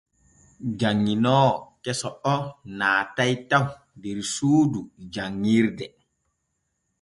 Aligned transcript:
Janŋinoowo 0.79 1.53
keso 1.83 2.09
o 2.33 2.35
naatoy 2.77 3.33
taw 3.49 3.65
der 4.01 4.19
suudu 4.33 4.81
janŋirde. 5.13 5.85